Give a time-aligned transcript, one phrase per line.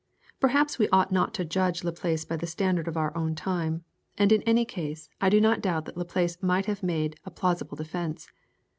[0.39, 3.83] Perhaps we ought not to judge Laplace by the standard of our own time,
[4.17, 7.75] and in any case I do not doubt that Laplace might have made a plausible
[7.75, 8.27] defence.